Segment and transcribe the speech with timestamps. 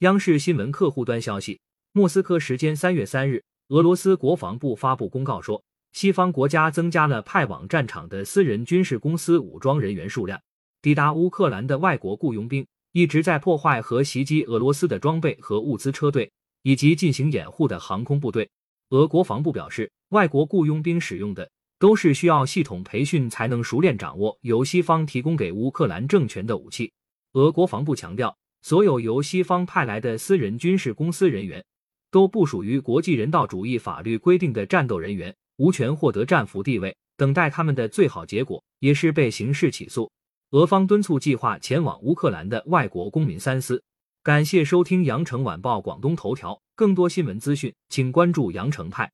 [0.00, 1.58] 央视新闻客户端消息，
[1.90, 10.40] 莫斯科时间三月三日，俄罗斯国防部发布公告说，西方国家增加了派往战场的私人军事公司武装人员数量。
[10.80, 16.30] 抵达乌克兰的外国雇佣兵一直在破坏和袭击俄罗斯的装备和物资车队，
[16.62, 18.48] 以及进行掩护的航空部队。
[18.90, 26.92] 俄国防部表示，外国雇佣兵使用的都是需要系统培训才能熟练掌握由西方提供给乌克兰政权的武器。
[27.32, 31.64] 俄国防部强调，所有由西方派来的私人军事公司人员
[32.10, 40.12] 都不属于国际人道主义法律规定的战斗人员，无权获得战俘地位，等待他们的最好结果也是被刑事起诉。
[40.50, 43.82] 俄方敦促计划前往乌克兰的外国公民三思。
[44.22, 49.10] 感谢收听羊城晚报广东头条，更多新闻资讯，请关注羊城派。